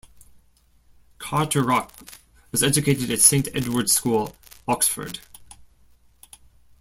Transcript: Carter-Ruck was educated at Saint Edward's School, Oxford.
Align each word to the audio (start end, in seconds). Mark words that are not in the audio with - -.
Carter-Ruck 1.19 1.93
was 2.51 2.63
educated 2.63 3.11
at 3.11 3.21
Saint 3.21 3.47
Edward's 3.55 3.91
School, 3.93 4.35
Oxford. 4.67 5.19